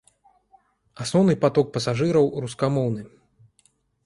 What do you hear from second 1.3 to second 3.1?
паток пасажыраў рускамоўны.